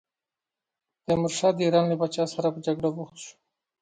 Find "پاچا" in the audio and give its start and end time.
1.99-2.23